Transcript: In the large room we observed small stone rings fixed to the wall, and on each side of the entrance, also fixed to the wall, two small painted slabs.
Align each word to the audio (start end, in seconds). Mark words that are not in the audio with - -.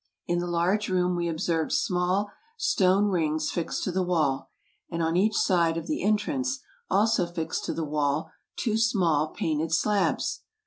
In 0.25 0.39
the 0.39 0.47
large 0.47 0.89
room 0.89 1.15
we 1.15 1.27
observed 1.27 1.71
small 1.71 2.31
stone 2.57 3.09
rings 3.09 3.51
fixed 3.51 3.83
to 3.83 3.91
the 3.91 4.01
wall, 4.01 4.49
and 4.89 5.03
on 5.03 5.15
each 5.15 5.35
side 5.37 5.77
of 5.77 5.85
the 5.85 6.01
entrance, 6.01 6.59
also 6.89 7.27
fixed 7.27 7.65
to 7.65 7.73
the 7.75 7.85
wall, 7.85 8.31
two 8.55 8.79
small 8.79 9.27
painted 9.27 9.71
slabs. 9.71 10.41